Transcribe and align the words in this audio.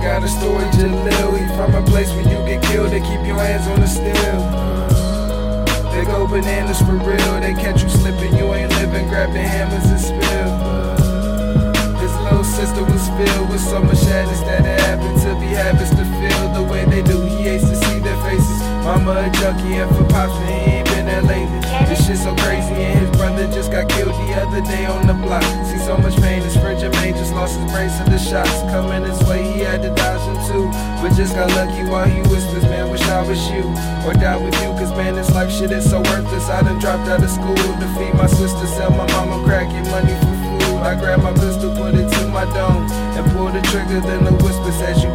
Jahlil. 0.00 1.38
He 1.38 1.46
from 1.56 1.74
a 1.74 1.82
place 1.82 2.10
where 2.10 2.22
you 2.22 2.38
get 2.46 2.62
killed, 2.62 2.90
they 2.90 3.00
keep 3.00 3.24
your 3.26 3.38
hands 3.38 3.66
on 3.68 3.80
the 3.80 3.86
steel. 3.86 4.40
They 5.92 6.04
go 6.04 6.26
bananas 6.26 6.80
for 6.80 6.92
real, 6.92 7.40
they 7.40 7.54
catch 7.54 7.82
you 7.82 7.88
slipping, 7.88 8.36
you 8.36 8.52
ain't 8.54 8.70
living, 8.80 9.08
grab 9.08 9.32
the 9.32 9.42
hammers 9.42 9.84
and 9.90 10.00
spill. 10.00 10.50
His 12.00 12.14
little 12.24 12.44
sister 12.44 12.84
was 12.84 13.08
filled 13.18 13.50
with 13.50 13.60
so 13.60 13.82
much 13.82 13.98
sadness 13.98 14.40
that 14.40 14.64
it 14.64 14.80
happened 14.80 15.20
to 15.22 15.34
be 15.40 15.52
habits 15.52 15.90
to 15.90 16.04
feel 16.18 16.52
the 16.54 16.62
way 16.62 16.84
they 16.86 17.02
do. 17.02 17.20
He 17.22 17.42
hates 17.42 17.68
to 17.68 17.76
see 17.76 17.98
their 17.98 18.16
faces. 18.24 18.60
Mama 18.80 19.28
a 19.28 19.30
junkie, 19.30 19.76
and 19.76 19.94
for 19.94 20.04
pops, 20.08 20.32
he 20.48 20.80
ain't 20.80 20.86
been 20.88 21.06
there 21.06 21.22
lately. 21.22 21.60
This 21.84 22.06
shit 22.06 22.16
so 22.16 22.34
crazy, 22.36 22.72
and 22.72 22.98
his 22.98 23.10
brother 23.16 23.46
just 23.52 23.70
got 23.70 23.88
killed 23.90 24.14
the 24.14 24.40
other 24.40 24.62
day 24.62 24.86
on 24.86 25.06
the 25.06 25.14
block. 25.14 25.44
See 25.68 25.78
so 25.78 25.98
much 25.98 26.16
pain, 26.16 26.40
his 26.40 26.56
friend 26.56 26.80
Jermaine 26.80 27.12
just 27.12 27.34
lost 27.34 27.58
his 27.58 27.70
brains 27.70 27.92
to 27.98 28.04
the 28.08 28.18
shots. 28.18 28.62
Coming 28.72 29.04
his 29.04 29.20
way, 29.28 29.42
he 29.52 29.66
But 31.00 31.16
just 31.16 31.34
got 31.34 31.48
lucky 31.56 31.88
while 31.88 32.06
he 32.06 32.20
whispers, 32.28 32.62
man, 32.64 32.90
wish 32.90 33.00
I 33.02 33.22
was 33.22 33.40
you. 33.50 33.64
Or 34.04 34.12
die 34.12 34.36
with 34.36 34.54
you, 34.60 34.68
cause 34.76 34.92
man, 34.92 35.14
this 35.14 35.32
life 35.34 35.50
shit 35.50 35.72
is 35.72 35.88
so 35.88 36.00
worthless. 36.00 36.48
I 36.48 36.60
done 36.62 36.78
dropped 36.78 37.08
out 37.08 37.22
of 37.22 37.30
school 37.30 37.56
to 37.56 37.86
feed 37.96 38.14
my 38.14 38.26
sister, 38.26 38.66
sell 38.66 38.90
my 38.90 39.06
mama 39.12 39.42
crack, 39.44 39.70
get 39.70 39.84
money 39.90 40.12
for 40.20 40.34
food. 40.44 40.82
I 40.84 40.94
grab 40.94 41.22
my 41.22 41.32
pistol, 41.32 41.74
put 41.74 41.94
it 41.94 42.08
to 42.08 42.28
my 42.28 42.44
dome, 42.52 42.84
and 43.16 43.32
pull 43.32 43.48
the 43.48 43.60
trigger, 43.62 44.00
then 44.00 44.24
the 44.24 44.32
whisper 44.44 44.72
says 44.72 45.02
you. 45.02 45.09